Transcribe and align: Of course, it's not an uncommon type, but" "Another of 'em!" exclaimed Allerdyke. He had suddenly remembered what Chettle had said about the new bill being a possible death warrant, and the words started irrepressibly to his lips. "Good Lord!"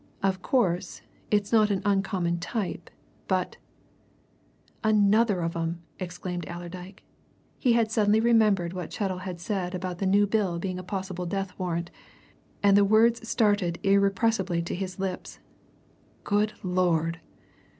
Of 0.23 0.41
course, 0.41 1.03
it's 1.29 1.51
not 1.53 1.69
an 1.69 1.83
uncommon 1.85 2.39
type, 2.39 2.89
but" 3.27 3.57
"Another 4.93 5.41
of 5.41 5.55
'em!" 5.55 5.83
exclaimed 5.99 6.43
Allerdyke. 6.47 7.03
He 7.59 7.73
had 7.73 7.91
suddenly 7.91 8.19
remembered 8.19 8.73
what 8.73 8.89
Chettle 8.91 9.19
had 9.19 9.39
said 9.39 9.75
about 9.75 9.99
the 9.99 10.07
new 10.07 10.25
bill 10.25 10.57
being 10.57 10.79
a 10.79 10.83
possible 10.83 11.27
death 11.27 11.53
warrant, 11.59 11.91
and 12.63 12.75
the 12.75 12.83
words 12.83 13.29
started 13.29 13.77
irrepressibly 13.83 14.63
to 14.63 14.73
his 14.73 14.97
lips. 14.97 15.37
"Good 16.23 16.53
Lord!" 16.63 17.19